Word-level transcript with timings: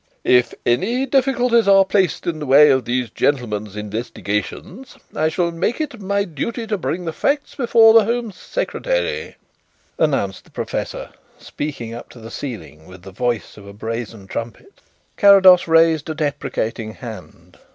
"If 0.25 0.55
any 0.65 1.05
difficulties 1.05 1.67
are 1.67 1.85
placed 1.85 2.25
in 2.25 2.39
the 2.39 2.47
way 2.47 2.71
of 2.71 2.85
these 2.85 3.11
gentlemen's 3.11 3.75
investigations, 3.75 4.97
I 5.15 5.29
shall 5.29 5.51
make 5.51 5.79
it 5.79 6.01
my 6.01 6.23
duty 6.23 6.65
to 6.65 6.77
bring 6.79 7.05
the 7.05 7.13
facts 7.13 7.53
before 7.53 7.93
the 7.93 8.05
Home 8.05 8.31
Secretary," 8.31 9.35
announced 9.99 10.45
the 10.45 10.49
professor, 10.49 11.11
speaking 11.37 11.93
up 11.93 12.09
to 12.09 12.19
the 12.19 12.31
ceiling 12.31 12.87
with 12.87 13.03
the 13.03 13.11
voice 13.11 13.57
of 13.57 13.67
a 13.67 13.73
brazen 13.73 14.25
trumpet. 14.25 14.81
Carrados 15.17 15.67
raised 15.67 16.09
a 16.09 16.15
deprecating 16.15 16.95
hand. 16.95 17.59